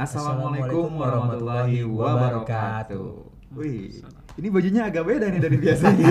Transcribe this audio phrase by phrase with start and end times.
[0.00, 3.08] Assalamualaikum warahmatullahi wabarakatuh.
[3.52, 4.00] Wih,
[4.40, 6.08] ini bajunya agak beda nih dari biasanya.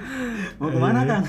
[0.56, 1.28] mau ke mana Kang?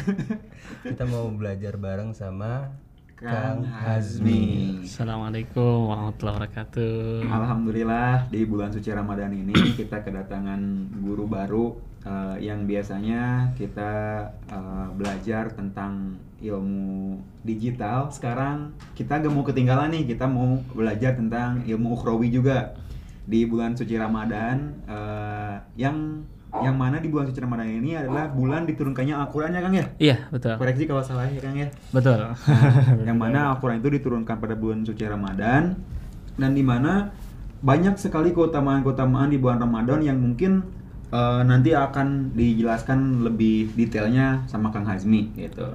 [0.80, 2.72] Kita mau belajar bareng sama
[3.20, 4.80] Kang Kang Hazmi.
[4.88, 7.28] Assalamualaikum warahmatullahi wabarakatuh.
[7.28, 13.92] Alhamdulillah di bulan suci Ramadan ini kita kedatangan guru baru eh, yang biasanya kita
[14.52, 18.08] eh, belajar tentang ilmu digital.
[18.12, 22.76] Sekarang kita gak mau ketinggalan nih, kita mau belajar tentang ilmu ukhrawi juga
[23.30, 28.66] di bulan suci Ramadan eh, yang yang mana di bulan suci Ramadan ini adalah bulan
[28.66, 29.86] diturunkannya Al-Qur'an ya Kang ya?
[30.02, 31.70] Iya betul, Koreksi kalau salah ya Kang ya.
[31.94, 32.18] betul.
[32.18, 32.34] Nah,
[33.06, 35.78] yang mana Al-Quran itu diturunkan pada bulan suci Ramadan
[36.42, 37.14] dan di mana
[37.62, 40.64] banyak sekali keutamaan-keutamaan di bulan Ramadan yang mungkin
[41.12, 45.66] eh, nanti akan dijelaskan lebih detailnya sama Kang Hazmi gitu.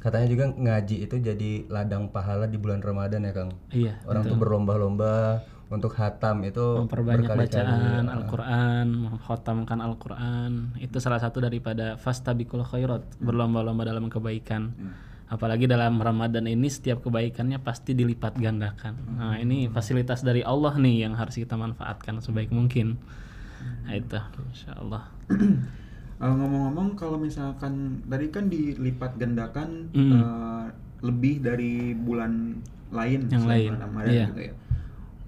[0.00, 3.50] Katanya juga ngaji itu jadi ladang pahala di bulan Ramadan ya Kang.
[3.74, 3.98] Iya.
[4.06, 8.06] Orang tuh berlomba-lomba untuk hatam itu Memperbanyak bacaan.
[8.06, 10.78] Al-Quran, mengkhatamkan Al-Quran.
[10.78, 14.70] Itu salah satu daripada Fastabikul khairat Berlomba-lomba dalam kebaikan.
[15.26, 18.94] Apalagi dalam Ramadan ini setiap kebaikannya pasti dilipat gandakan.
[19.18, 22.94] Nah ini fasilitas dari Allah nih yang harus kita manfaatkan sebaik mungkin
[23.84, 25.04] Nah itu Insya Allah
[26.16, 30.12] ngomong-ngomong kalau misalkan tadi kan dilipat gandakan Mm.
[30.16, 30.66] eh,
[31.04, 32.56] lebih dari bulan
[32.88, 34.26] lain Yang lain, Ramadan iya.
[34.32, 34.54] gitu ya.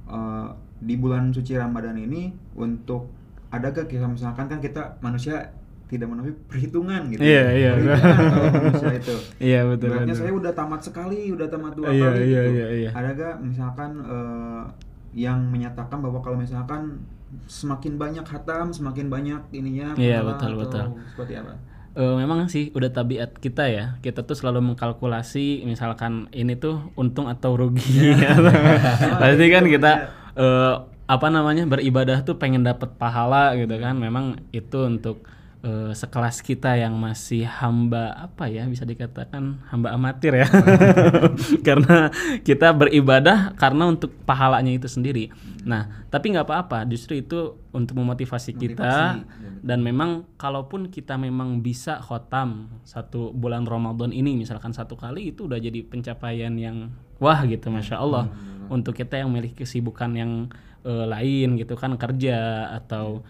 [0.08, 3.12] Eh, di bulan suci Ramadan ini untuk
[3.50, 5.52] adakah kita misalkan kan kita manusia
[5.88, 7.20] tidak memenuhi perhitungan gitu.
[7.20, 7.70] Iya, iya.
[7.76, 9.16] Perhitungan itu.
[9.48, 10.20] Iya betul Ibaratnya betul.
[10.24, 12.52] saya udah tamat sekali, udah tamat dua Iya, kali iya, gitu.
[12.54, 12.90] iya, iya.
[12.92, 14.62] Adakah misalkan eh,
[15.16, 17.00] yang menyatakan bahwa kalau misalkan
[17.48, 20.84] semakin banyak hatam, semakin banyak ininya Iya, betul, atau betul.
[21.12, 21.52] Seperti apa?
[21.98, 23.98] Eh, memang sih udah tabiat kita ya.
[23.98, 28.14] Kita tuh selalu mengkalkulasi misalkan ini tuh untung atau rugi.
[29.20, 29.92] Pasti kan kita
[30.38, 30.74] eh,
[31.08, 33.98] apa namanya beribadah tuh pengen dapat pahala gitu kan.
[33.98, 35.26] Memang itu untuk
[35.62, 40.48] eh, sekelas kita yang masih hamba apa ya bisa dikatakan hamba amatir ya.
[41.66, 42.10] Karena
[42.46, 45.34] kita beribadah karena untuk pahalanya itu sendiri.
[45.66, 46.86] Nah tapi nggak apa-apa.
[46.86, 49.22] Justru itu untuk memotivasi kita.
[49.58, 55.50] Dan memang kalaupun kita memang bisa khotam satu bulan Ramadan ini misalkan satu kali itu
[55.50, 58.30] udah jadi pencapaian yang wah gitu masya Allah.
[58.68, 60.52] Untuk kita yang memiliki kesibukan yang
[60.84, 63.22] eh, lain gitu kan kerja atau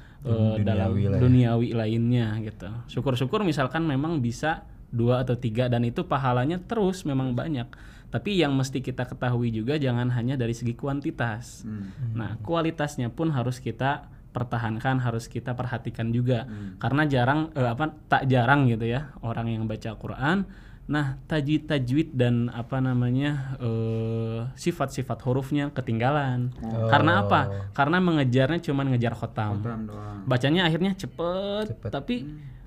[0.60, 1.22] dalam duniawi lah ya.
[1.22, 7.32] duniawi lainnya gitu syukur-syukur misalkan memang bisa dua atau tiga dan itu pahalanya terus memang
[7.32, 7.70] banyak
[8.08, 11.92] tapi yang mesti kita ketahui juga jangan hanya dari segi kuantitas Hmm.
[12.16, 16.46] Nah, kualitasnya pun harus kita pertahankan, harus kita perhatikan juga.
[16.78, 20.46] Karena jarang eh, apa tak jarang gitu ya orang yang baca Quran.
[20.88, 26.48] Nah, tajwid-tajwid dan apa namanya eh, sifat-sifat hurufnya ketinggalan.
[26.88, 27.68] Karena apa?
[27.76, 29.60] Karena mengejarnya cuma ngejar khotam.
[29.60, 30.24] Doang.
[30.24, 31.90] Bacanya akhirnya cepet, Cepet.
[31.92, 32.16] tapi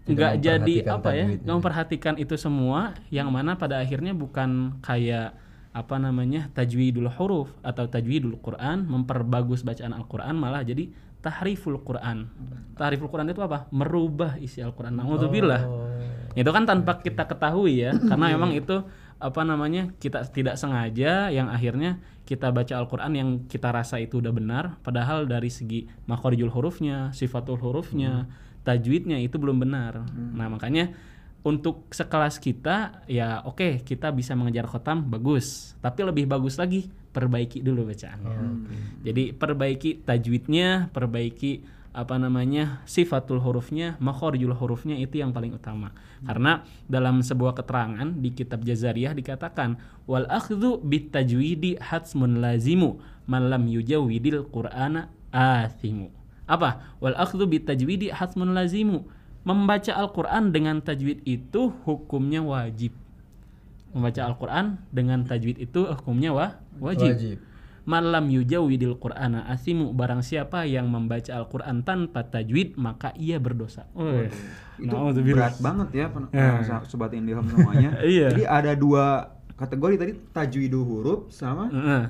[0.06, 1.26] Tidak nggak jadi apa ya?
[1.34, 5.34] Nggak memperhatikan itu semua, yang mana pada akhirnya bukan kayak
[5.72, 12.28] apa namanya tajwidul huruf atau tajwidul Quran memperbagus bacaan Al-Quran malah jadi tahriful Quran.
[12.76, 13.70] Tahriful Quran itu apa?
[13.70, 14.98] Merubah isi Al-Quran.
[14.98, 15.64] Naudzubillah.
[16.34, 18.84] Itu kan tanpa kita ketahui ya, karena memang itu
[19.22, 24.34] apa namanya kita tidak sengaja yang akhirnya kita baca Al-Quran yang kita rasa itu udah
[24.34, 28.26] benar, padahal dari segi makhorijul hurufnya, sifatul hurufnya,
[28.66, 30.02] tajwidnya itu belum benar.
[30.10, 30.90] Nah makanya
[31.46, 37.60] untuk sekelas kita ya oke kita bisa mengejar khotam bagus, tapi lebih bagus lagi perbaiki
[37.60, 38.38] dulu bacaannya.
[39.04, 45.92] Jadi perbaiki tajwidnya, perbaiki apa namanya sifatul hurufnya, makhorijul hurufnya itu yang paling utama.
[46.24, 49.76] Karena dalam sebuah keterangan di kitab Jazariyah dikatakan
[50.08, 52.96] wal akhdhu bit tajwidi hatsmun lazimu
[53.28, 56.08] man lam yujawwidil qur'ana athimu.
[56.48, 56.96] Apa?
[57.04, 59.04] Wal akhdhu bit tajwidi hatsmun lazimu.
[59.42, 62.94] Membaca Al-Qur'an dengan tajwid itu hukumnya wajib.
[63.92, 67.14] Membaca Al-Qur'an dengan tajwid itu hukumnya wa wajib.
[67.14, 67.38] Wajib.
[67.82, 73.90] Malam yujawidil Qur'ana asimu barang siapa yang membaca Al-Qur'an tanpa tajwid maka ia berdosa.
[74.78, 74.94] Itu
[75.24, 76.62] berat banget ya, pen- Ya.
[76.62, 77.98] eh, sobat Indihome semuanya.
[78.06, 78.30] Iya.
[78.34, 82.04] Jadi ada dua kategori tadi tajwidul huruf sama Heeh.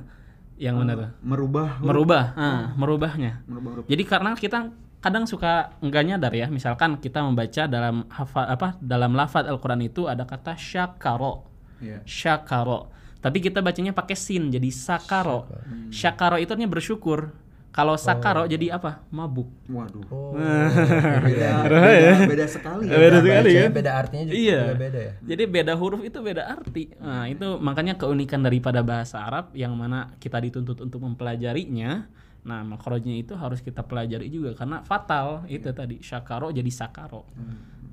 [0.62, 1.10] Yang mana tuh?
[1.24, 1.88] merubah huruf.
[1.88, 3.32] Merubah, ah, merubahnya.
[3.48, 3.86] merubah huruf.
[3.88, 4.60] Jadi karena kita
[5.02, 10.06] kadang suka enggak nyadar ya, misalkan kita membaca dalam hafal apa dalam lafaz Al-Qur'an itu
[10.06, 11.48] ada kata syakaro.
[11.82, 12.04] Iya.
[12.06, 12.92] Syakaro.
[13.22, 15.46] Tapi kita bacanya pakai sin jadi sakaro.
[15.94, 17.32] Syakaro itu artinya bersyukur.
[17.72, 19.00] Kalau sakaro jadi apa?
[19.16, 19.48] Mabuk.
[19.72, 20.04] Waduh.
[20.12, 20.36] Oh.
[21.24, 22.84] Beda, beda, beda sekali.
[22.92, 22.98] ya.
[23.00, 23.72] Beda sekali kan?
[23.72, 24.60] Beda artinya juga, Iya.
[24.60, 25.14] juga beda ya.
[25.24, 26.84] Jadi beda huruf itu beda arti.
[27.00, 32.12] Nah, itu makanya keunikan daripada bahasa Arab yang mana kita dituntut untuk mempelajarinya.
[32.44, 37.24] Nah, makrojnya itu harus kita pelajari juga karena fatal itu tadi syakaro jadi sakaro.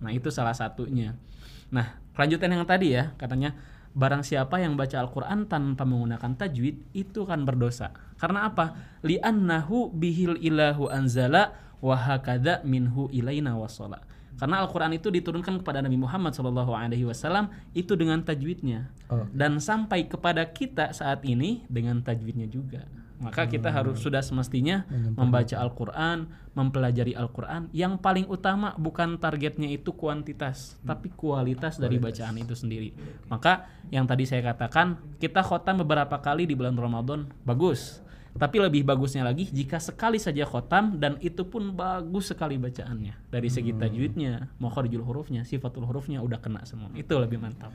[0.03, 1.15] Nah, itu salah satunya.
[1.71, 3.55] Nah, kelanjutan yang tadi ya, katanya
[3.95, 7.93] barang siapa yang baca Al-Qur'an tanpa menggunakan tajwid itu kan berdosa.
[8.19, 8.99] Karena apa?
[9.07, 14.03] Li'annahu bihil ilahu anzala wa hakadha minhu ilaina wasala.
[14.39, 18.87] Karena Al-Qur'an itu diturunkan kepada Nabi Muhammad SAW alaihi wasallam itu dengan tajwidnya.
[19.11, 19.27] Oh.
[19.35, 22.87] Dan sampai kepada kita saat ini dengan tajwidnya juga.
[23.19, 24.87] Maka kita harus sudah semestinya
[25.19, 27.67] membaca Al-Qur'an, mempelajari Al-Qur'an.
[27.75, 32.95] Yang paling utama bukan targetnya itu kuantitas, tapi kualitas dari bacaan itu sendiri.
[33.27, 38.07] Maka yang tadi saya katakan, kita khotam beberapa kali di bulan Ramadan, bagus.
[38.39, 43.35] Tapi lebih bagusnya lagi jika sekali saja khotam dan itu pun bagus sekali bacaannya.
[43.35, 46.87] Dari segi tajwidnya, makharijul hurufnya, sifatul hurufnya udah kena semua.
[46.95, 47.75] Itu lebih mantap.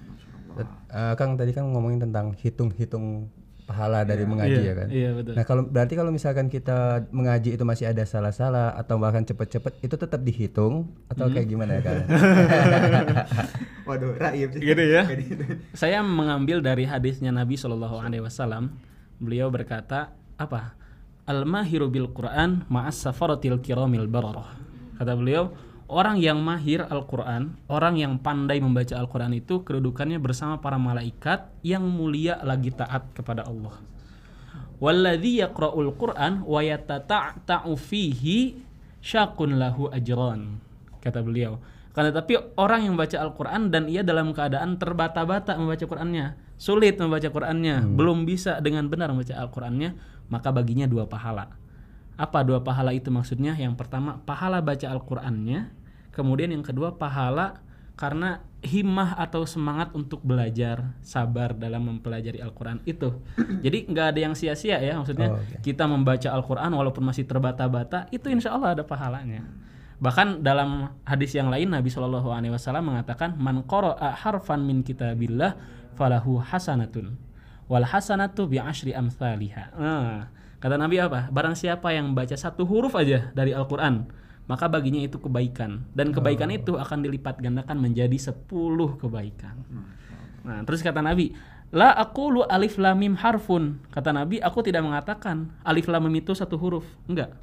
[0.56, 3.28] Eh, Kang tadi kan ngomongin tentang hitung-hitung
[3.63, 4.88] pahala dari mengaji Iya, ya kan.
[4.92, 5.33] Iya, betul.
[5.33, 6.77] Nah kalau berarti kalau misalkan kita
[7.10, 11.33] mengaji itu masih ada salah-salah atau bahkan cepet-cepet itu tetap dihitung atau Hmm.
[11.33, 11.98] kayak gimana ya kan?
[13.88, 14.62] Waduh, raib sih.
[14.63, 15.04] Gitu ya.
[15.07, 15.44] Gitu.
[15.74, 18.75] Saya mengambil dari hadisnya Nabi Shallallahu Alaihi Wasallam.
[19.19, 20.75] Beliau berkata apa?
[21.24, 24.59] Al mahiru bil Quran ma'as safaratil kiramil bararah.
[25.00, 25.56] Kata beliau,
[25.94, 31.86] orang yang mahir Al-Quran, orang yang pandai membaca Al-Quran itu kedudukannya bersama para malaikat yang
[31.86, 33.78] mulia lagi taat kepada Allah.
[34.81, 38.57] Walladzi yaqra'ul Qur'an wa yatata'ta'u fihi
[39.00, 40.57] syakun lahu ajran.
[41.00, 41.62] Kata beliau.
[41.94, 47.30] Karena tapi orang yang baca Al-Qur'an dan ia dalam keadaan terbata-bata membaca Qur'annya, sulit membaca
[47.30, 49.94] Qur'annya, belum bisa dengan benar membaca Al-Qur'annya,
[50.34, 51.54] maka baginya dua pahala.
[52.18, 53.54] Apa dua pahala itu maksudnya?
[53.54, 55.82] Yang pertama, pahala baca Al-Qur'annya,
[56.13, 63.21] kemudian yang kedua pahala karena himmah atau semangat untuk belajar, sabar dalam mempelajari Al-Qur'an itu.
[63.65, 65.36] Jadi nggak ada yang sia-sia ya maksudnya.
[65.36, 65.62] Oh, oke.
[65.62, 69.45] Kita membaca Al-Qur'an walaupun masih terbata-bata, itu insya Allah ada pahalanya.
[70.01, 75.56] Bahkan dalam hadis yang lain Nabi Shallallahu alaihi wasallam mengatakan man qara'a harfan min kitabillah
[75.95, 77.16] falahu hasanatun
[77.71, 79.71] wal hasanatu bi asyri amsalihha.
[79.77, 81.30] Nah, kata Nabi apa?
[81.30, 84.09] Barang siapa yang baca satu huruf aja dari Al-Qur'an,
[84.44, 88.51] maka baginya itu kebaikan dan kebaikan itu akan dilipat gandakan menjadi 10
[89.00, 89.56] kebaikan.
[90.44, 91.31] Nah, terus kata Nabi,
[91.74, 93.81] La aqulu alif lam mim harfun.
[93.90, 96.86] Kata Nabi, aku tidak mengatakan alif lam mim itu satu huruf.
[97.10, 97.34] Enggak.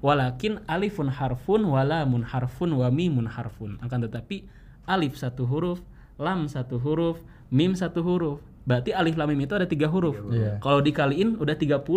[0.00, 3.76] Walakin alifun harfun, walamun harfun, wa mimun harfun.
[3.84, 4.48] Akan tetapi
[4.88, 5.84] alif satu huruf,
[6.16, 7.20] lam satu huruf,
[7.52, 8.40] mim satu huruf.
[8.68, 10.20] Berarti alif lam mim itu ada tiga huruf.
[10.28, 10.60] Iya.
[10.60, 11.88] Kalau dikaliin udah 30.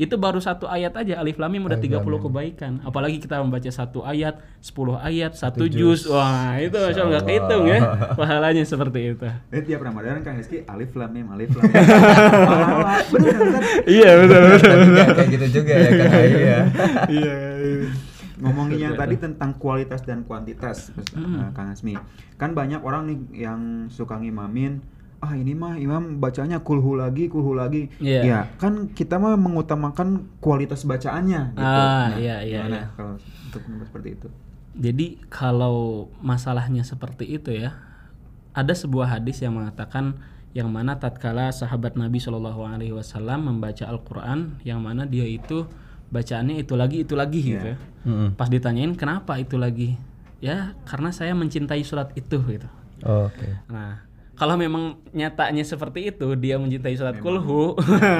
[0.00, 2.80] Itu baru satu ayat aja alif lam mim udah 30 kebaikan.
[2.88, 6.08] Apalagi kita membaca satu ayat, 10 ayat, satu juz.
[6.08, 7.78] Wah, itu Masya Allah nggak kehitung ya.
[8.18, 9.28] Pahalanya seperti itu.
[9.52, 11.84] Eh, tiap Ramadan Kang Rizky alif lam mim alif lam mim.
[11.84, 12.96] Pahala.
[13.12, 13.62] Bener bener.
[13.84, 14.78] Iya, betul betul.
[14.96, 16.60] Kayak gitu juga ya Kang Ayu ya.
[17.12, 17.36] Iya.
[18.40, 21.92] Ngomongin yang tadi tentang kualitas dan kuantitas, Mas, eh, Kang Asmi.
[22.40, 24.80] Kan banyak orang nih yang suka ngimamin,
[25.26, 27.90] ah ini mah imam bacanya kulhu lagi, kulhu lagi.
[27.98, 28.22] Iya.
[28.22, 31.66] Ya, kan kita mah mengutamakan kualitas bacaannya gitu.
[31.66, 32.86] Ah, iya, iya, gimana iya.
[32.94, 34.28] kalau untuk seperti itu?
[34.76, 37.74] Jadi kalau masalahnya seperti itu ya,
[38.54, 40.20] ada sebuah hadis yang mengatakan
[40.56, 45.68] yang mana tatkala sahabat Nabi Shallallahu Alaihi Wasallam membaca Al-Quran, yang mana dia itu
[46.08, 47.66] bacaannya itu lagi itu lagi gitu.
[47.74, 47.76] ya.
[48.08, 48.38] Mm-mm.
[48.38, 50.00] Pas ditanyain kenapa itu lagi,
[50.40, 52.68] ya karena saya mencintai surat itu gitu.
[53.04, 53.60] Oke.
[53.68, 54.00] Nah,
[54.36, 57.72] kalau memang nyatanya seperti itu, dia mencintai surat kulhu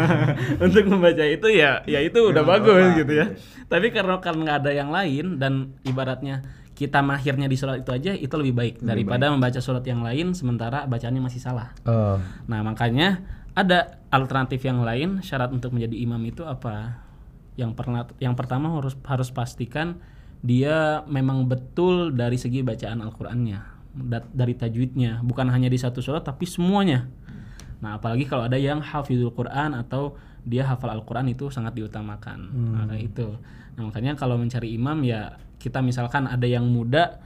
[0.65, 3.27] untuk membaca itu ya, ya itu udah Memang bagus apa, gitu ya.
[3.31, 3.41] gitu.
[3.69, 6.41] Tapi karena kan nggak ada yang lain dan ibaratnya
[6.77, 10.85] kita mahirnya di surat itu aja itu lebih baik daripada membaca surat yang lain sementara
[10.85, 11.73] bacaannya masih salah.
[11.89, 12.21] Oh.
[12.49, 13.25] Nah, makanya
[13.57, 17.01] ada alternatif yang lain syarat untuk menjadi imam itu apa?
[17.57, 19.97] Yang pernah yang pertama harus harus pastikan
[20.45, 23.61] dia memang betul dari segi bacaan Al-Qur'annya,
[24.33, 27.09] dari tajwidnya, bukan hanya di satu surat tapi semuanya.
[27.81, 32.39] Nah, apalagi kalau ada yang hafizul Quran atau dia hafal Al-Qur'an itu sangat diutamakan.
[32.73, 33.29] Nah, kayak itu.
[33.77, 37.19] Nah, makanya kalau mencari imam ya kita misalkan ada yang muda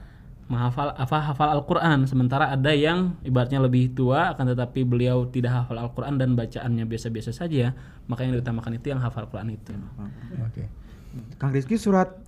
[0.51, 5.79] menghafal apa hafal Al-Qur'an sementara ada yang ibaratnya lebih tua akan tetapi beliau tidak hafal
[5.79, 7.71] Al-Qur'an dan bacaannya biasa-biasa saja,
[8.11, 9.71] maka yang diutamakan itu yang hafal Al-Qur'an itu.
[10.43, 10.67] Oke.
[11.39, 12.19] Kang Rizky surat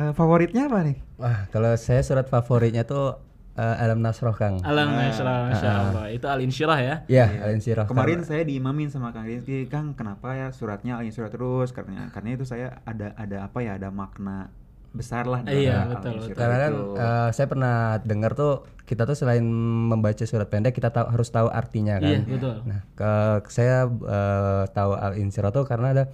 [0.00, 0.96] eh, favoritnya apa nih?
[1.20, 3.20] Wah, kalau saya surat favoritnya tuh
[3.56, 4.60] eh, Alam Nasroh Kang.
[4.60, 6.04] Alam nasrah, masya Allah.
[6.12, 6.94] Itu al insyirah ya.
[7.08, 7.88] Ya, Al Insyirah.
[7.88, 11.72] Kemarin saya diimamin sama Kang Rizky, Kang kenapa ya suratnya al surat terus?
[11.72, 14.52] Karena karena itu saya ada ada apa ya ada makna
[14.96, 19.44] besar lah Iya, betul, Al-Insyirah Karena kan eh, saya pernah dengar tuh kita tuh selain
[19.90, 22.06] membaca surat pendek kita tahu harus tahu artinya kan.
[22.06, 22.54] Iya, betul.
[22.64, 23.12] Nah, ke
[23.52, 26.04] saya eh, tahu Al Insyirah tuh karena ada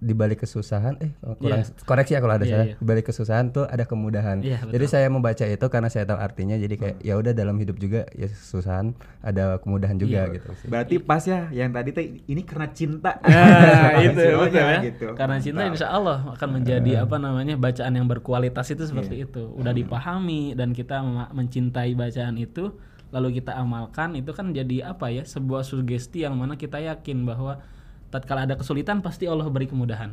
[0.00, 2.74] di balik kesusahan eh kurang koreksi ya kalau ada Iya, saya iya.
[2.74, 4.40] di balik kesusahan tuh ada kemudahan.
[4.40, 7.76] Iya, jadi saya membaca itu karena saya tahu artinya jadi kayak ya udah dalam hidup
[7.76, 10.40] juga ya kesusahan ada kemudahan juga Iya.
[10.40, 10.66] gitu sih.
[10.72, 13.20] Berarti pas ya yang tadi teh ini karena cinta.
[13.22, 14.80] Ya, itu betul ya.
[14.88, 15.06] gitu.
[15.12, 19.52] Karena cinta insya Allah akan menjadi apa namanya bacaan yang berkualitas itu seperti itu.
[19.52, 20.96] Udah dipahami dan kita
[21.30, 22.72] mencintai bacaan itu,
[23.12, 27.60] lalu kita amalkan itu kan jadi apa ya sebuah sugesti yang mana kita yakin bahwa
[28.10, 30.10] tatkala ada kesulitan pasti Allah beri kemudahan.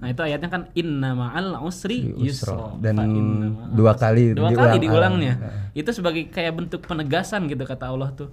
[0.00, 2.80] Nah itu ayatnya kan inna ma'al usri yusra.
[2.80, 2.96] Dan
[3.76, 4.72] dua kali dua diulang.
[4.72, 5.34] kali diulangnya.
[5.76, 8.32] Itu sebagai kayak bentuk penegasan gitu kata Allah tuh.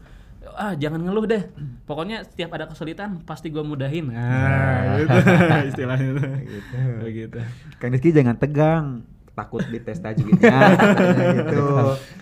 [0.56, 1.44] Ah jangan ngeluh deh.
[1.84, 4.12] Pokoknya setiap ada kesulitan pasti gua mudahin.
[4.12, 5.18] Nah, gitu
[5.76, 6.12] istilahnya.
[6.44, 6.78] Gitu.
[7.04, 7.38] Begitu.
[7.80, 10.46] Kang Rizky jangan tegang, takut dites tajwidnya
[10.78, 11.66] katanya gitu.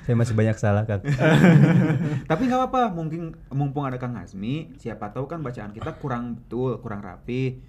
[0.07, 1.03] Saya masih banyak salah kan.
[2.31, 6.79] Tapi nggak apa-apa, mungkin mumpung ada Kang Hasmi, siapa tahu kan bacaan kita kurang betul,
[6.79, 7.59] kurang rapi.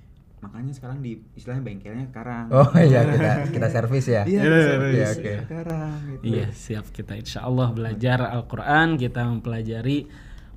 [0.43, 2.51] Makanya sekarang di istilahnya bengkelnya sekarang.
[2.51, 4.23] Oh iya kita kita servis ya.
[4.27, 5.33] Iya, Iya, service iya, oke.
[5.47, 6.23] sekarang gitu.
[6.27, 10.11] Iya, siap kita insya Allah belajar Al-Quran, kita mempelajari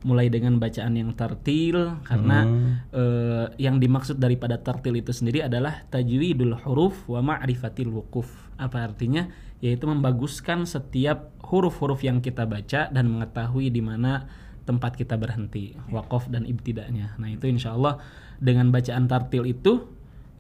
[0.05, 2.45] mulai dengan bacaan yang tartil karena
[2.93, 8.29] eh, yang dimaksud daripada tartil itu sendiri adalah tajwidul huruf wa ma'rifatil wukuf.
[8.55, 9.27] Apa artinya?
[9.59, 14.27] Yaitu membaguskan setiap huruf-huruf yang kita baca dan mengetahui di mana
[14.65, 17.13] tempat kita berhenti, wakof dan ibtidanya.
[17.21, 18.01] Nah, itu insya Allah
[18.41, 19.85] dengan bacaan tartil itu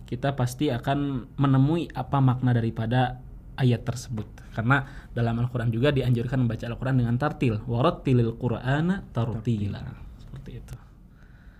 [0.05, 3.21] kita pasti akan menemui apa makna daripada
[3.57, 4.25] ayat tersebut.
[4.53, 7.61] Karena dalam Al-Qur'an juga dianjurkan membaca Al-Qur'an dengan tartil.
[7.65, 9.81] Warattilil qur'ana tartila.
[10.21, 10.75] Seperti itu.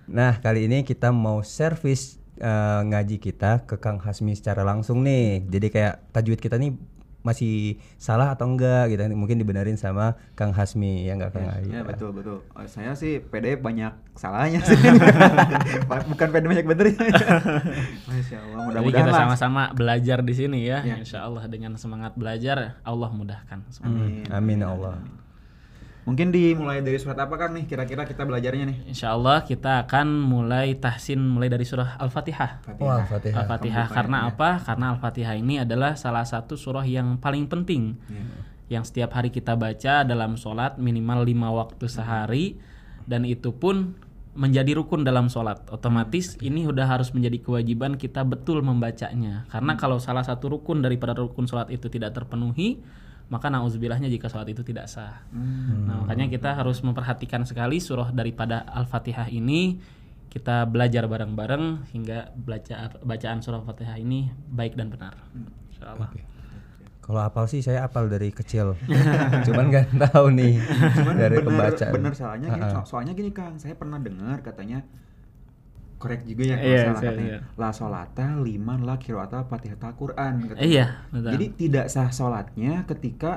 [0.05, 5.45] Nah, kali ini kita mau servis eh, ngaji kita ke Kang Hasmi secara langsung nih.
[5.47, 6.75] Jadi kayak tajwid kita nih
[7.25, 9.01] masih salah atau enggak gitu.
[9.17, 11.73] Mungkin dibenerin sama Kang Hasmi ya enggak Kang Ayi.
[11.73, 12.45] Ya betul betul.
[12.53, 14.77] Oh, saya sih PD banyak salahnya sih.
[16.13, 17.01] Bukan PD banyak benernya.
[18.07, 18.57] Masya Allah.
[18.61, 21.01] jadi Mudah-mudahan kita sama-sama belajar di sini ya Ya.
[21.01, 24.29] Insya Allah dengan semangat belajar Allah mudahkan semuanya.
[24.29, 25.01] Hmm, Amin ya Allah.
[26.05, 27.65] Mungkin dimulai dari surat apa kan nih?
[27.65, 28.77] Kira-kira kita belajarnya nih.
[28.93, 32.61] Insya Allah kita akan mulai tahsin mulai dari surah Al-Fatihah.
[32.77, 33.41] Oh, Al-Fatihah.
[33.41, 33.87] Al-Fatihah.
[33.89, 34.61] Karena apa?
[34.61, 37.97] Karena Al-Fatihah ini adalah salah satu surah yang paling penting.
[38.69, 42.61] Yang setiap hari kita baca dalam sholat minimal lima waktu sehari.
[43.09, 43.97] Dan itu pun
[44.37, 45.65] menjadi rukun dalam sholat.
[45.73, 49.49] Otomatis ini udah harus menjadi kewajiban kita betul membacanya.
[49.49, 52.77] Karena kalau salah satu rukun daripada rukun sholat itu tidak terpenuhi
[53.25, 55.25] maka nauzubillahnya jika sholat itu tidak sah.
[55.33, 59.77] Nah makanya kita harus memperhatikan sekali surah daripada al-fatihah ini.
[60.29, 65.15] Kita belajar bareng-bareng hingga baca bacaan surah al-fatihah ini baik dan benar.
[65.71, 66.11] Insya Allah.
[66.99, 68.73] Kalau apal sih saya apal dari kecil.
[69.47, 70.57] Cuman nggak tahu nih
[70.97, 71.93] Cuman dari bener, pembacaan.
[71.93, 74.81] bener salahnya gini, so- soalnya gini Kang, saya pernah dengar katanya
[75.95, 77.39] korek juga ya kalau Iya, salah saya- katanya iya.
[77.55, 80.61] la solata liman la kiroata fatihata Quran katanya.
[80.61, 81.31] Iya, betul.
[81.31, 83.31] Jadi tidak sah sholatnya ketika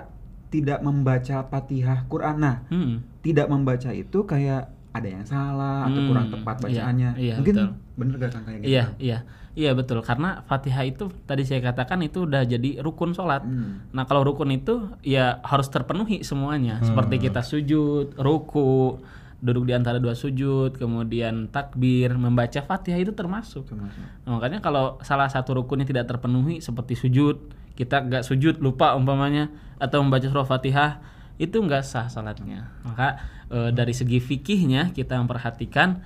[0.49, 2.37] tidak membaca fatihah Quran.
[2.38, 3.05] Nah, Hmm.
[3.21, 7.11] tidak membaca itu kayak ada yang salah atau Hmm, kurang tepat iya, bacaannya.
[7.17, 7.71] iya, Mungkin betul.
[7.95, 8.69] bener gak Kang kayak gitu?
[8.69, 9.19] Iya, iya.
[9.50, 13.43] Iya betul karena Fatihah itu tadi saya katakan itu udah jadi rukun sholat.
[13.43, 13.83] Hmm.
[13.91, 16.79] Nah kalau rukun itu ya harus terpenuhi semuanya.
[16.81, 19.03] Seperti kita sujud, ruku,
[19.38, 23.71] duduk di antara dua sujud, kemudian takbir, membaca Fatihah itu termasuk.
[23.71, 24.02] Termasuk.
[24.26, 27.38] Nah, makanya kalau salah satu rukunnya tidak terpenuhi seperti sujud,
[27.78, 30.99] kita nggak sujud lupa umpamanya atau membaca surah Fatihah
[31.38, 32.75] itu nggak sah salatnya.
[32.83, 33.23] Maka
[33.54, 36.02] eh, dari segi fikihnya kita memperhatikan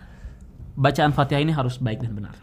[0.77, 2.37] bacaan Fatihah ini harus baik dan benar.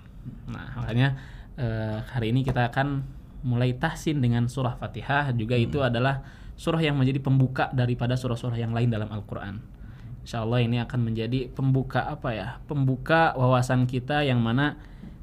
[0.50, 1.22] Nah, makanya
[1.53, 3.05] eh, hari ini kita akan
[3.46, 6.25] mulai tahsin dengan surah Fatihah juga itu adalah
[6.60, 9.78] surah yang menjadi pembuka daripada surah-surah yang lain dalam Al-Qur'an.
[10.24, 12.48] Insya Allah ini akan menjadi pembuka apa ya?
[12.66, 14.78] Pembuka wawasan kita yang mana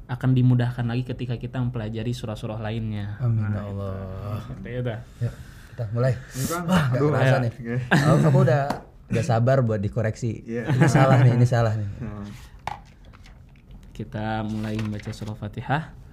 [0.07, 3.19] akan dimudahkan lagi ketika kita mempelajari surah-surah lainnya.
[3.19, 3.95] Amin ya Allah.
[4.47, 4.91] Seperti itu.
[5.19, 5.31] Ya,
[5.75, 6.13] kita mulai.
[6.15, 6.63] Ini, Kang.
[6.63, 7.51] Wah, nggak Aduh, kerasa nih.
[7.53, 7.77] Oke.
[8.07, 8.61] Oh, kamu udah
[9.07, 10.31] udah sabar buat dikoreksi.
[10.47, 10.63] Iya.
[10.71, 11.89] Ini salah nih, ini salah nih.
[11.99, 12.27] Hmm.
[13.91, 16.06] Kita mulai membaca surah Fatihah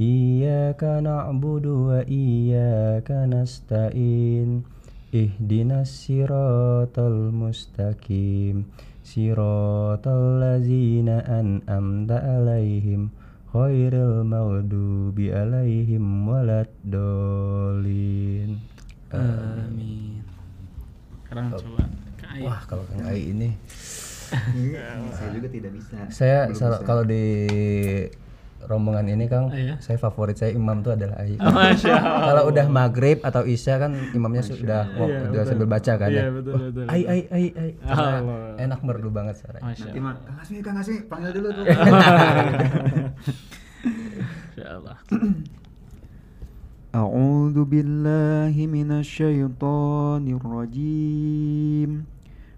[0.00, 4.64] Iyyaka na'budu wa iyyaka nasta'in.
[5.12, 8.64] Ihdinas siratal mustaqim.
[9.04, 13.10] Siratal ladzina an'amta alaihim
[13.50, 18.62] Khairil maghdubi alaihim waladdallin.
[19.10, 20.22] Amin.
[21.26, 21.82] Sekarang coba
[22.30, 22.42] Ai.
[22.42, 23.50] Wah, kalau Kang Ai ini
[25.10, 25.94] saya juga tidak bisa.
[26.08, 27.50] Saya sal- kalau di
[28.60, 29.74] rombongan ini Kang, oh, iya?
[29.80, 31.34] saya favorit saya imam itu adalah Ai.
[31.34, 31.50] Oh,
[32.30, 35.48] Kalau udah maghrib atau isya kan imamnya Masya sudah Iya, udah betul.
[35.48, 36.08] sambil baca kan.
[36.08, 36.14] Ya.
[36.14, 37.70] Iya, betul, oh, betul, ai ai ai ai.
[37.82, 39.58] Oh, enak merdu banget suara.
[39.58, 41.64] Nanti mah Kang Asmi Kang Asmi panggil dulu tuh.
[44.54, 44.98] Insyaallah.
[46.90, 52.02] A'udzu billahi minasy syaithanir rajim.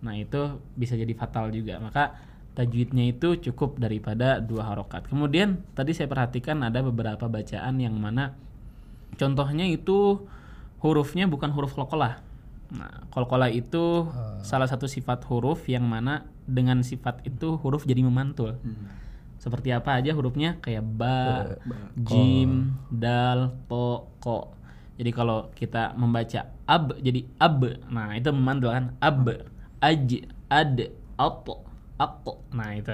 [0.00, 1.76] Nah itu bisa jadi fatal juga.
[1.84, 2.16] Maka
[2.56, 5.04] tajwidnya itu cukup daripada dua harokat.
[5.12, 8.40] Kemudian tadi saya perhatikan ada beberapa bacaan yang mana
[9.20, 10.24] contohnya itu
[10.80, 12.24] hurufnya bukan huruf kolkolah.
[12.70, 14.06] Nah, kolkolah itu
[14.46, 18.62] salah satu sifat huruf yang mana dengan sifat itu huruf jadi memantul.
[19.40, 20.60] Seperti apa aja hurufnya?
[20.60, 21.18] Kayak ba,
[21.96, 24.54] jim, dal, to, ko.
[25.00, 27.64] Jadi kalau kita membaca ab jadi ab.
[27.88, 28.84] Nah, itu memantul kan?
[29.00, 29.48] Ab,
[29.80, 31.64] aj, ad, ato,
[31.96, 32.44] ato.
[32.52, 32.92] Nah, itu.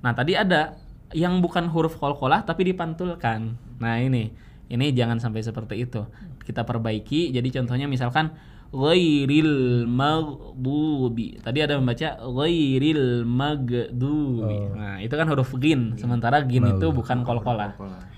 [0.00, 0.78] Nah, tadi ada
[1.10, 3.58] yang bukan huruf kolkolah tapi dipantulkan.
[3.82, 4.30] Nah, ini.
[4.70, 6.06] Ini jangan sampai seperti itu.
[6.46, 7.34] Kita perbaiki.
[7.34, 8.30] Jadi contohnya misalkan
[8.70, 11.42] ghairil maghdubi.
[11.42, 14.58] Tadi ada membaca ghairil maghdubi.
[14.78, 15.98] Nah, itu kan huruf gin.
[15.98, 17.74] Sementara gin itu bukan kolkolah.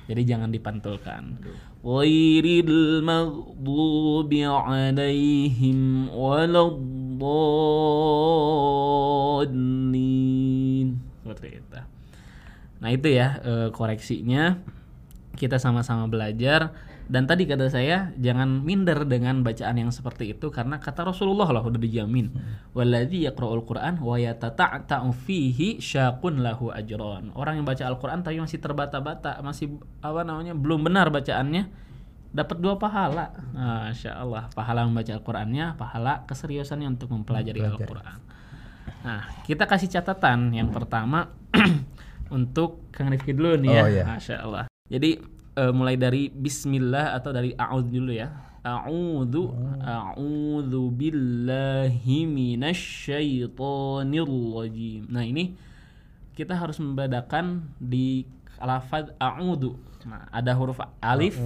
[0.08, 1.40] Jadi jangan dipantulkan.
[1.80, 6.60] Ghairil maghdubi alaihim waladdallin.
[11.24, 11.80] Seperti itu.
[12.82, 14.60] Nah, itu ya eh, koreksinya.
[15.32, 16.76] Kita sama-sama belajar
[17.10, 21.62] dan tadi kata saya jangan minder dengan bacaan yang seperti itu karena kata Rasulullah lah
[21.62, 22.30] udah dijamin.
[22.72, 27.34] Waladzi yaqra'ul Qur'an wa yatata'ta'u fihi syaqun lahu ajran.
[27.34, 30.54] Orang yang baca Al-Qur'an tapi masih terbata-bata, masih apa namanya?
[30.54, 31.66] belum benar bacaannya
[32.32, 33.34] dapat dua pahala.
[33.52, 38.18] Masya Allah, pahala membaca Al-Qur'annya, pahala keseriusannya untuk mempelajari Al-Qur'an.
[39.02, 41.34] Nah, kita kasih catatan yang pertama
[42.36, 43.82] untuk Kang Rifki dulu nih ya.
[43.82, 44.04] Oh, iya.
[44.06, 44.64] Masya Allah.
[44.86, 48.28] Jadi eh, mulai dari Bismillah atau dari A'udzu dulu ya.
[48.62, 49.50] A'udzu
[49.82, 55.10] A'udzu billahi minasyaitonir rajim.
[55.10, 55.58] Nah ini
[56.32, 58.24] kita harus membedakan di
[58.62, 59.76] lafaz a'udhu.
[60.02, 61.38] Nah, ada huruf alif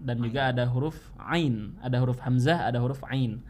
[0.00, 3.44] dan juga ada huruf ain, ada huruf hamzah, ada huruf ain.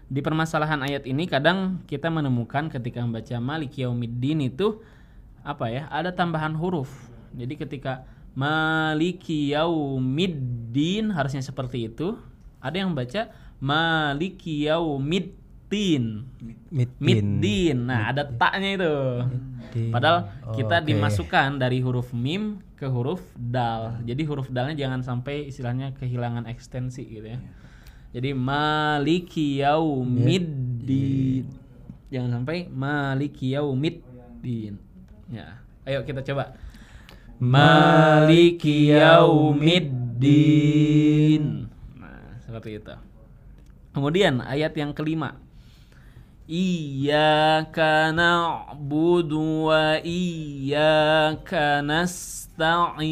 [0.10, 4.82] di permasalahan ayat ini kadang kita menemukan ketika membaca Malik Yaumiddin itu
[5.45, 5.86] apa ya?
[5.93, 6.89] Ada tambahan huruf.
[7.38, 12.17] Jadi ketika Maliki Yaumiddin harusnya seperti itu.
[12.60, 13.30] Ada yang baca
[13.62, 16.26] Maliki Yaumiddin.
[16.74, 17.78] Middin.
[17.86, 18.95] Nah, ada taknya itu.
[19.30, 19.93] Middin.
[19.93, 20.19] Padahal
[20.58, 20.88] kita Oke.
[20.89, 24.02] dimasukkan dari huruf mim ke huruf dal.
[24.02, 27.39] Jadi huruf dalnya jangan sampai istilahnya kehilangan ekstensi gitu ya.
[28.10, 31.45] Jadi maliki yaumiddin.
[32.10, 34.82] Jangan sampai maliki yaumiddin.
[35.30, 35.62] Ya.
[35.86, 36.58] Ayo kita coba.
[37.38, 39.93] Maliki yaumiddin.
[42.02, 42.98] Nah, seperti itu.
[43.93, 45.38] Kemudian ayat yang kelima.
[46.50, 53.06] Iyyaka na'budu wa iyyaka nasta'in.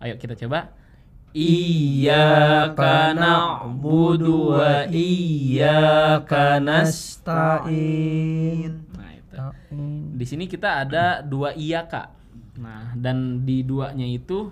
[0.00, 0.77] Ayo kita coba.
[1.36, 7.68] Iyyaka na'budu wa iyyaka nasta'in.
[8.96, 9.36] Nah, itu.
[10.18, 12.16] Di sini kita ada dua iyaka.
[12.58, 14.50] Nah, dan di duanya itu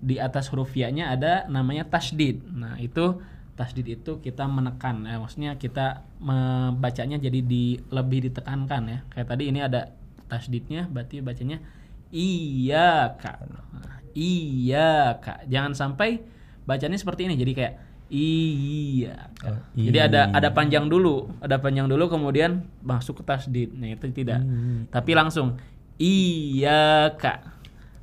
[0.00, 2.40] di atas huruf ya-nya ada namanya tasdid.
[2.52, 3.20] Nah, itu
[3.58, 9.04] tasdid itu kita menekan ya, maksudnya kita membacanya jadi di lebih ditekankan ya.
[9.12, 9.92] Kayak tadi ini ada
[10.30, 11.60] tasdidnya berarti bacanya
[12.08, 13.44] iyaka.
[13.50, 15.44] Nah, iyaka.
[15.46, 16.22] Jangan sampai
[16.64, 17.74] bacanya seperti ini jadi kayak
[18.10, 19.30] iya.
[19.46, 23.70] Oh, Jadi ada ada panjang dulu, ada panjang dulu kemudian masuk ke tasdid.
[23.72, 24.42] Nah, itu tidak.
[24.90, 25.56] Tapi langsung
[25.96, 27.54] iyyaka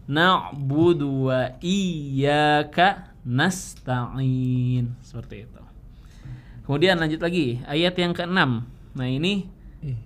[0.08, 4.96] na'budu wa iyyaka nasta'in.
[5.04, 5.62] Seperti itu.
[6.64, 8.68] Kemudian lanjut lagi ayat yang keenam.
[8.96, 9.48] Nah, ini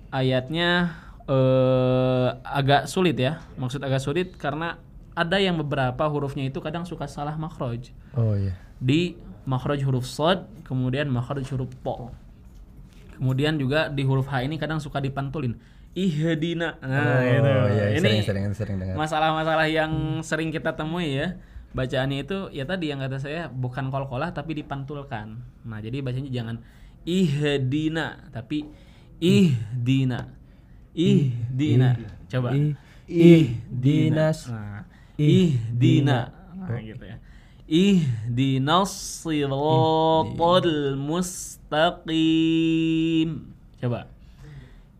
[0.09, 0.97] ayatnya
[1.29, 3.41] eh, agak sulit ya.
[3.61, 8.55] Maksud agak sulit karena ada yang beberapa hurufnya itu kadang suka salah makhraj Oh iya
[8.81, 9.13] di
[9.45, 12.09] makhraj huruf sod, kemudian makhraj huruf po.
[13.21, 15.53] Kemudian juga di huruf H ini kadang suka dipantulin.
[15.93, 16.81] Ihdina.
[16.81, 17.51] Nah, Oh gitu.
[17.77, 21.37] iya ini sering, sering, sering dengar masalah-masalah yang sering kita temui ya.
[21.77, 25.37] Bacaannya itu ya tadi yang kata saya bukan kolkolah tapi dipantulkan.
[25.69, 26.55] Nah, jadi bacanya jangan
[27.05, 28.65] ihdina tapi
[29.21, 30.33] ihdina.
[30.97, 31.93] Ihdina.
[32.25, 32.57] Coba.
[32.57, 32.73] Ih,
[33.11, 34.87] ihdinas Nah,
[35.21, 36.33] ihdina.
[36.57, 37.17] Nah, gitu ya.
[37.69, 42.49] Ihdinas siratal mustaqim.
[43.77, 44.09] Coba.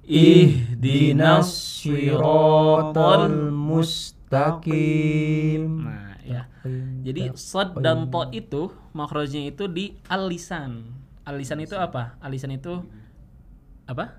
[0.06, 1.50] Ihdinas
[1.82, 4.22] siratal mustaqim
[5.84, 6.48] Nah, ya.
[7.04, 10.88] Jadi sad dan to itu makhrajnya itu di al-lisan.
[11.28, 12.16] Al-lisan itu apa?
[12.24, 12.80] Al-lisan itu
[13.90, 14.16] apa?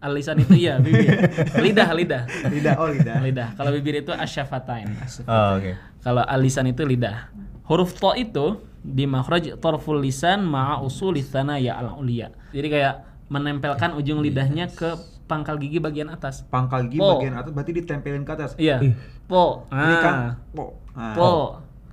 [0.00, 1.12] Al-lisan itu iya bibir.
[1.60, 2.22] Lidah, lidah.
[2.48, 3.20] Lidah, oh lidah.
[3.20, 3.48] Lidah.
[3.52, 4.88] Kalau bibir itu asyafatain.
[5.28, 7.28] Oh oke Kalau alisan itu lidah.
[7.68, 11.20] Huruf to itu di makhraj tarful lisan ma'a usuli
[11.60, 12.32] ya al ulia.
[12.48, 12.94] Jadi kayak
[13.28, 14.96] menempelkan ujung lidahnya ke
[15.28, 16.48] pangkal gigi bagian atas.
[16.48, 17.20] Pangkal gigi Po.
[17.20, 18.56] bagian atas berarti ditempelin ke atas.
[18.56, 18.80] Iya.
[19.28, 19.68] Po.
[19.68, 20.32] Ini kan Ah.
[20.50, 20.80] po.
[20.96, 21.12] Ah.
[21.14, 21.30] Po.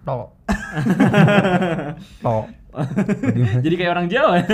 [0.08, 0.18] To
[2.24, 2.38] To
[3.66, 4.38] Jadi kayak orang Jawa.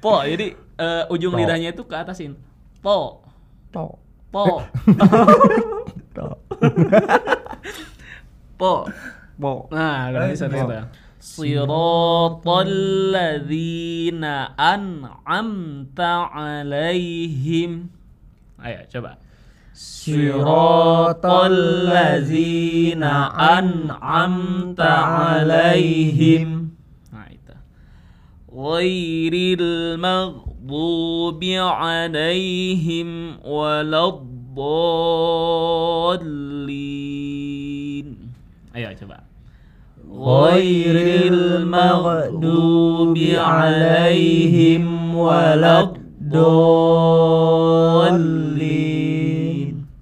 [0.00, 1.38] Po, jadi eh, ujung Po.
[1.38, 2.36] lidahnya itu ke atasin.
[2.82, 3.22] Po,
[3.72, 3.98] Tok.
[4.30, 4.62] po,
[6.16, 6.36] Tok.
[8.60, 8.88] po.
[9.36, 9.68] Po.
[9.68, 10.56] Nah, kalau bisa Po.
[10.56, 10.88] kita.
[11.20, 12.70] Siratal
[13.10, 17.90] ladzina an'amta alaihim.
[18.62, 19.18] Ayo coba.
[19.74, 21.58] Siratal
[21.90, 24.92] ladzina an'amta
[25.36, 26.65] alaihim.
[28.56, 28.64] Itu.
[28.64, 34.16] Ghairil maghdubi alaihim waladdallin.
[38.72, 39.28] Ayo coba.
[40.08, 46.00] Ghairil maghdubi alaihim waladdallin.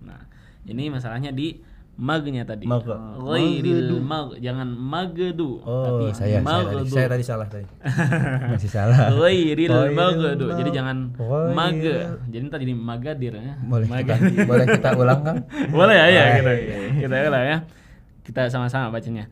[0.06, 0.22] Nah,
[0.70, 1.58] ini masalahnya di
[1.94, 2.66] magnya tadi.
[2.66, 2.83] Mag.
[3.20, 7.66] Ghairil mag, jangan magdu, Oh, tapi saya, saya tadi, saya tadi salah tadi.
[8.50, 9.14] Masih salah.
[9.14, 10.46] Ghairil magdu.
[10.52, 10.96] Jadi mag- jangan
[11.54, 11.78] mag.
[12.26, 13.54] Jadi tadi di magadir ya.
[13.62, 14.44] Boleh kita, Magadir.
[14.44, 15.37] boleh kita ulang kan?
[15.76, 16.52] Boleh ya, ya kita
[17.00, 17.59] kita ulang ya.
[18.24, 19.24] Kita sama-sama bacanya.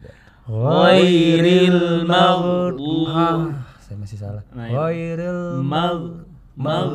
[0.46, 3.11] Ghairil maghdubi.
[3.11, 3.38] Ah,
[3.79, 4.42] saya masih salah.
[4.53, 4.75] Nah, itu.
[4.75, 6.90] Ghairil Mag- mag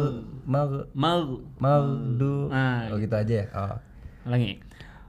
[0.47, 1.23] mag Mag.
[1.59, 2.47] magdu.
[2.47, 3.45] Nah, Oh gitu aja ya.
[3.51, 3.75] Oh.
[4.27, 4.59] Ulangi.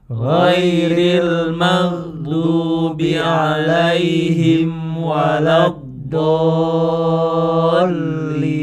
[0.09, 4.73] Ghairil maghdubi alaihim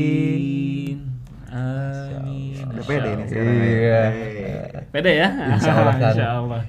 [0.06, 0.98] waladdallin.
[1.46, 2.66] Amin.
[2.66, 3.54] Udah pede nih sekarang.
[3.62, 4.02] Iya.
[4.90, 5.28] Pede ya?
[5.54, 6.10] Insya Allah kan.
[6.10, 6.62] Insya Allah.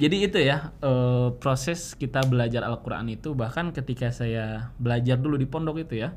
[0.00, 5.46] Jadi itu ya eh, proses kita belajar Al-Quran itu bahkan ketika saya belajar dulu di
[5.46, 6.10] pondok itu ya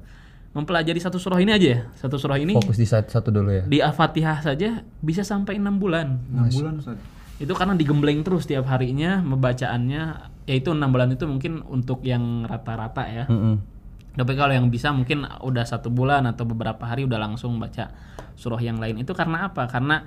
[0.58, 3.64] mempelajari satu surah ini aja ya satu surah ini Fokus di satu, satu dulu ya.
[3.68, 6.98] di Al-Fatihah saja bisa sampai enam bulan 6 bulan Ustaz.
[7.42, 10.34] Itu karena digembleng terus tiap harinya membacaannya.
[10.44, 13.26] Yaitu enam bulan itu mungkin untuk yang rata-rata ya.
[13.32, 13.72] Mm-mm.
[14.14, 17.90] tapi kalau yang bisa mungkin udah satu bulan atau beberapa hari udah langsung baca
[18.38, 19.02] surah yang lain.
[19.02, 19.66] Itu karena apa?
[19.66, 20.06] Karena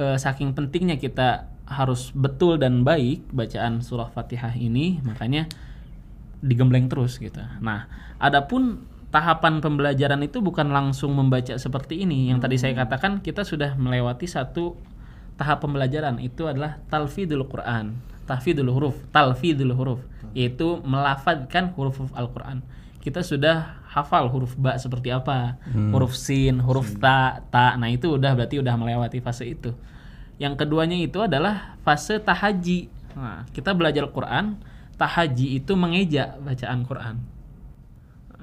[0.00, 5.48] eh, saking pentingnya kita harus betul dan baik bacaan surah fatihah ini makanya
[6.44, 7.40] digembleng terus gitu.
[7.64, 7.88] Nah
[8.20, 12.28] adapun tahapan pembelajaran itu bukan langsung membaca seperti ini.
[12.28, 14.76] Yang tadi saya katakan kita sudah melewati satu
[15.34, 20.00] tahap pembelajaran itu adalah talfidul Quran tahfidul huruf talfidul huruf
[20.34, 22.64] yaitu melafadzkan huruf-huruf Al-Quran.
[22.98, 25.60] Kita sudah hafal huruf ba seperti apa?
[25.94, 27.78] Huruf sin huruf ta ta.
[27.78, 29.70] Nah itu udah berarti udah melewati fase itu.
[30.40, 32.90] Yang keduanya itu adalah fase tahaji.
[33.14, 34.58] Nah, kita belajar Quran
[34.98, 37.16] tahaji itu mengeja bacaan Quran.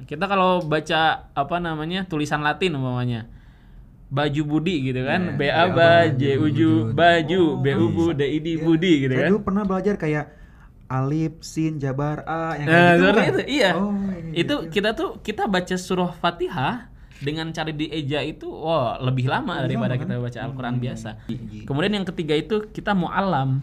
[0.08, 3.27] Kita kalau baca apa namanya tulisan Latin umpamanya
[4.12, 5.80] baju budi gitu kan B A B
[6.13, 9.63] J uju baju B U Bu D I D budi gitu Saya kan dulu pernah
[9.63, 10.26] belajar kayak
[10.86, 13.26] alif, sin, jabar, a yang kayak Nah, gitu kan?
[13.26, 18.43] itu iya Oh, iya, itu kita tuh kita baca surah Fatihah dengan cara dieja itu
[18.45, 21.21] wah lebih lama daripada kita baca Al-Qur'an biasa.
[21.63, 23.62] Kemudian yang ketiga itu kita mu'alam.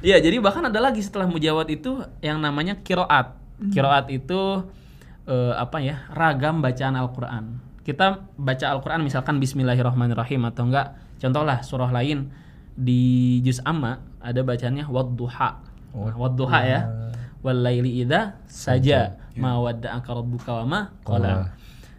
[0.00, 3.36] Iya, jadi bahkan ada lagi setelah mujawad itu yang namanya kiroat.
[3.70, 4.64] Kiroat itu
[5.24, 6.04] eh, apa ya?
[6.10, 7.44] Ragam bacaan Al-Qur'an.
[7.84, 12.32] Kita baca Al-Qur'an misalkan bismillahirrahmanirrahim atau enggak contohlah surah lain
[12.74, 15.60] di juz amma ada bacanya wadduha.
[15.92, 16.80] Nah, wadduha ya.
[17.44, 21.52] Wal laili idza saja ma wadda'aka rabbuka wa ma qala.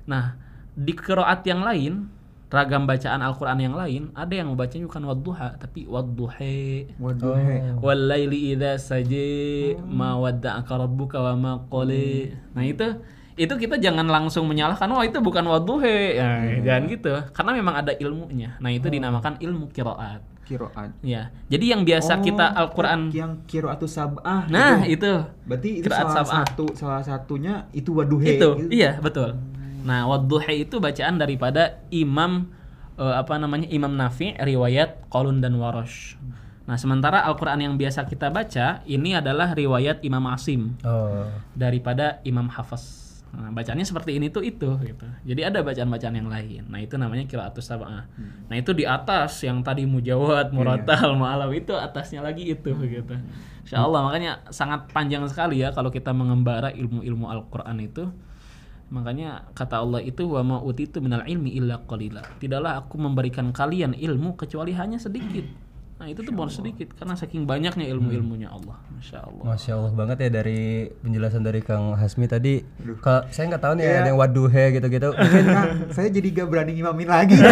[0.09, 0.33] Nah,
[0.73, 2.09] di qiraat yang lain
[2.49, 6.87] ragam bacaan Al-Qur'an yang lain, ada yang membacanya bukan wadduha tapi wadduhe.
[6.97, 7.33] Waduh.
[7.33, 7.37] Oh.
[7.37, 7.57] he.
[7.77, 12.33] Wal laili idza saji ma wadda'aka rabbuka wa ma qali.
[12.57, 12.87] Nah, itu
[13.35, 16.15] itu kita jangan langsung menyalahkan wah itu bukan wadduhe.
[16.15, 16.29] Ya,
[16.63, 17.13] jangan gitu.
[17.31, 18.55] Karena memang ada ilmunya.
[18.57, 20.23] Nah, itu dinamakan ilmu qiraat.
[20.45, 20.93] Kiroat.
[21.01, 21.33] Ya.
[21.49, 24.45] Jadi yang biasa kita Oh, Al-Qur'an yang kiroatu sabah.
[24.45, 25.01] Nah, gitu.
[25.01, 25.13] itu.
[25.49, 26.45] Berarti itu salah sab'ah.
[26.45, 28.37] satu salah satunya itu waduhe.
[28.37, 28.69] itu gitu.
[28.69, 29.33] iya betul
[29.81, 32.49] nah wadduha itu bacaan daripada imam
[32.97, 36.17] eh, apa namanya imam nafi riwayat qalun dan warosh
[36.65, 41.29] nah sementara Al-Quran yang biasa kita baca ini adalah riwayat imam asim Oh.
[41.53, 43.04] daripada imam hafaz
[43.35, 45.07] Nah, bacaannya seperti ini tuh itu gitu.
[45.27, 46.63] Jadi ada bacaan-bacaan yang lain.
[46.71, 48.07] Nah, itu namanya qiraatus sab'ah.
[48.47, 53.15] Nah, itu di atas yang tadi mujawad, muratal, mu'alaw itu atasnya lagi itu gitu.
[53.67, 58.07] Insya Allah makanya sangat panjang sekali ya kalau kita mengembara ilmu-ilmu Al-Qur'an itu.
[58.85, 62.21] Makanya kata Allah itu wa ma utitu minal ilmi illa qalila.
[62.37, 65.64] Tidaklah aku memberikan kalian ilmu kecuali hanya sedikit.
[65.95, 68.75] Nah, itu tuh baru sedikit karena saking banyaknya ilmu-ilmunya Allah.
[68.91, 69.43] Masya Allah.
[69.47, 72.61] Masya Allah banget ya dari penjelasan dari Kang Hasmi tadi.
[72.99, 73.95] Kalau saya nggak tahu nih Iya.
[73.97, 75.09] ada yang waduhe gitu-gitu.
[75.17, 75.45] Mungkin
[75.89, 77.35] saya jadi gak berani ngimamin lagi.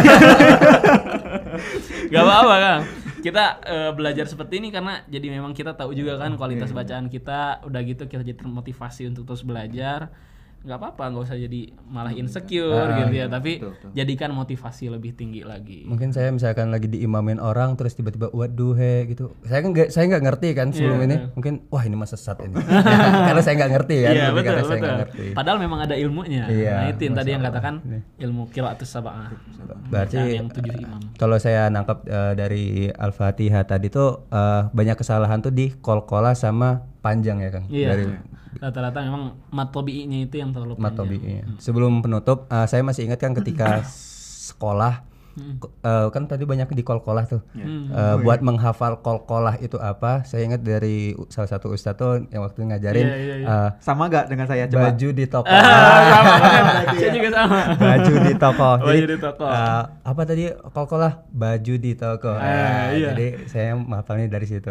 [2.12, 2.82] Gak apa-apa Kang.
[3.23, 6.75] Kita eh, belajar seperti ini karena jadi memang kita tahu juga kan kualitas Iya.
[6.75, 10.12] bacaan kita udah gitu kita jadi termotivasi untuk terus belajar.
[10.63, 13.28] Gak apa-apa, nggak usah jadi malah insecure Ah, gitu ya.
[13.28, 13.89] Tapi betul, betul.
[13.93, 15.84] jadikan motivasi lebih tinggi lagi.
[15.84, 19.36] Mungkin saya misalkan lagi diimamin orang terus tiba-tiba waduhe gitu.
[19.41, 21.15] Saya kan nggak saya nggak ngerti kan sebelum Iya, ini.
[21.34, 22.56] Mungkin wah ini mah sesat ini.
[23.28, 24.10] Karena saya nggak ngerti kan.
[24.10, 24.80] Iya lebih betul karena saya betul.
[24.82, 25.26] nggak ngerti.
[25.34, 26.43] Padahal memang ada ilmunya.
[26.45, 28.02] Iya, nah itu yang tadi yang katakan Nih.
[28.21, 29.28] ilmu qiraatus sab'ah.
[29.86, 31.02] Berarti Bacaan yang tujuh imam.
[31.13, 36.88] kalau saya nangkap eh, dari Al-Fatihah tadi tuh eh, banyak kesalahan tuh di kol-kola sama
[36.99, 37.65] panjang ya Kang.
[37.67, 37.88] Iya.
[37.89, 38.06] Dari
[38.55, 40.85] Rata-rata memang matobi'inya itu yang terlalu panjang.
[40.85, 41.17] Matobi.
[41.19, 41.43] iya.
[41.57, 43.81] Sebelum penutup, eh, saya masih ingat kan ketika
[44.43, 47.41] sekolah ko- eh, kan tadi banyak di kol-kolah tuh.
[47.55, 47.65] Eh,
[48.19, 50.21] buat menghafal kol-kolah itu apa?
[50.21, 54.29] Saya ingat dari salah satu ustadz tuh yang waktu ngajarin Iya, iya, eh, Sama gak
[54.29, 54.93] dengan saya coba?
[54.93, 55.49] baju di toko.
[55.49, 56.33] sama,
[56.93, 57.59] Saya juga sama.
[57.73, 58.69] baju di toko.
[58.85, 59.45] Baju di toko.
[59.47, 61.13] eh, apa tadi kol-kolah?
[61.27, 62.31] Baju di toko.
[62.31, 63.09] Ah, Nah, iya.
[63.09, 64.69] Jadi saya menghafalnya dari situ.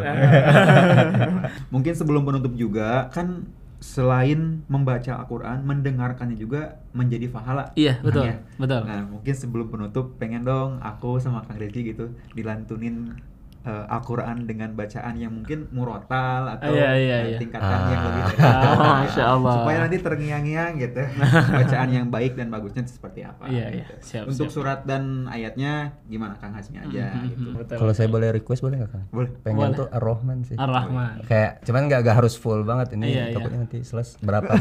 [1.74, 3.50] Mungkin sebelum penutup juga kan
[3.82, 7.74] selain membaca Al-Quran, mendengarkannya juga menjadi pahala.
[7.74, 8.36] Iya, betul, Nah, ya.
[8.56, 8.80] betul.
[8.86, 13.18] Nah, mungkin sebelum penutup pengen dong aku sama Kang Rizky gitu dilantunin
[13.62, 17.38] eh, Al-Quran dengan bacaan yang mungkin murotal atau Iya, iya, eh, iya.
[17.38, 18.07] tingkatan yang Ah.
[18.09, 19.55] lebih Ah, Masya Allah.
[19.57, 21.03] supaya nanti terngiang-ngiang gitu
[21.59, 23.70] bacaan yang baik dan bagusnya seperti apa Iya, iya.
[23.81, 23.94] gitu.
[24.03, 24.57] Siap, untuk siap.
[24.57, 25.72] surat dan ayatnya
[26.05, 27.77] gimana Kang Hasmi aja Mhm, gitu betul.
[27.79, 29.05] Kalau saya boleh request boleh nggak Kang?
[29.09, 29.79] boleh Pengen Boleh.
[29.79, 30.57] tuh Ar-Rahman sih.
[30.57, 31.14] Ar-Rahman.
[31.25, 33.35] Kayak cuman nggak nggak harus full banget ini Iya, iya.
[33.35, 34.51] takutnya nanti seles berapa.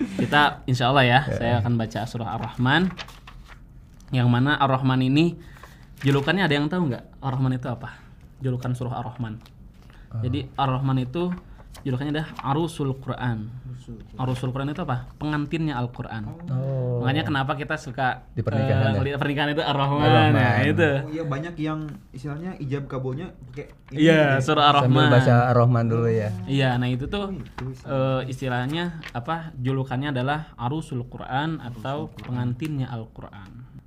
[0.00, 2.88] Kita insya Allah ya, saya akan baca surah Ar-Rahman.
[4.10, 5.36] Yang mana Ar-Rahman ini
[6.00, 7.04] julukannya ada yang tahu nggak?
[7.20, 7.88] Ar-Rahman itu apa?
[8.40, 9.36] Julukan surah Ar-Rahman.
[10.20, 11.30] Jadi Ar-Rahman itu
[11.80, 13.46] julukannya adalah Arusul Quran.
[14.18, 15.06] Arusul Quran itu apa?
[15.16, 16.26] Pengantinnya Al-Quran.
[16.50, 16.98] oh.
[17.00, 19.16] Makanya kenapa kita suka Di pernikahan eh, ya?
[19.16, 20.02] pernikahan itu Ar-Rahman.
[20.02, 20.32] Ar-Rahman.
[20.34, 20.90] Nah, itu.
[21.00, 24.42] oh iya banyak yang istilahnya ijab kabulnya pakai ini Iya, ya.
[24.42, 25.08] surah Sambil Ar-Rahman.
[25.14, 26.28] baca Ar-Rahman dulu ya.
[26.44, 28.84] Iya, nah itu tuh itu eh, istilahnya
[29.14, 29.54] apa?
[29.56, 33.69] Julukannya adalah Arusul Quran atau pengantinnya Al-Quran.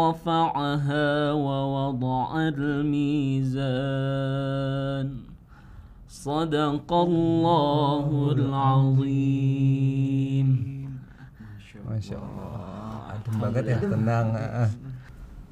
[0.00, 3.86] رفعها ووضع الميزان
[6.08, 9.68] صدق الله العظيم
[11.88, 13.16] Masya Allah.
[13.16, 14.28] Adem banget ya, tenang.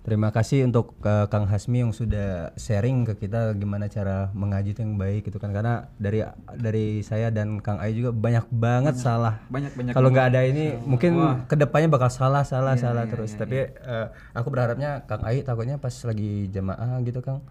[0.06, 4.86] Terima kasih untuk eh, Kang Hasmi yang sudah sharing ke kita gimana cara mengaji itu
[4.86, 5.50] yang baik gitu kan.
[5.50, 6.22] Karena dari
[6.54, 9.42] dari saya dan Kang Ai juga banyak banget salah.
[9.50, 13.34] banyak banyak Kalau nggak ada ini mungkin ke depannya bakal salah salah salah terus.
[13.34, 17.42] Tapi eh, aku berharapnya Kang Ai takutnya pas lagi jamaah gitu Kang.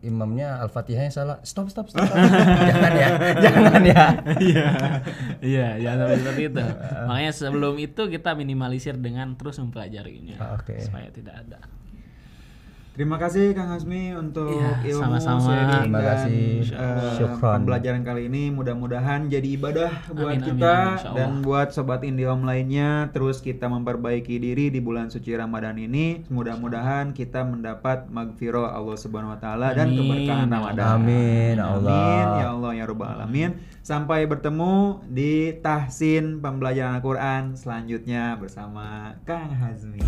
[0.00, 1.36] Imamnya Al-Fatihahnya salah.
[1.42, 2.04] Stop stop stop.
[2.06, 3.08] jangan ya.
[3.40, 4.04] Jangan ya.
[4.38, 4.66] Iya,
[5.40, 6.62] iya, jangan sampai seperti itu.
[7.08, 10.76] Makanya sebelum itu kita minimalisir dengan terus mempelajarinya Ah, oke.
[10.78, 11.58] supaya tidak ada.
[12.96, 15.44] Terima kasih Kang Hasmi untuk Iya, ilmu sama-sama.
[15.44, 16.44] sharing Terima dan, kasih.
[17.20, 17.54] Syukron.
[17.60, 20.74] pembelajaran kali ini mudah-mudahan jadi ibadah buat Amin, kita
[21.04, 26.24] amin, dan buat sobat Indiom lainnya terus kita memperbaiki diri di bulan suci Ramadan ini
[26.32, 30.86] mudah-mudahan kita mendapat magfirah Allah Subhanahu wa taala dan keberkahan ya Ramadan.
[30.96, 31.92] Amin, ya Allah.
[32.00, 33.50] Amin ya Allah ya rabbal alamin.
[33.84, 40.00] Sampai bertemu di tahsin pembelajaran Al-Qur'an selanjutnya bersama Kang Hazmi.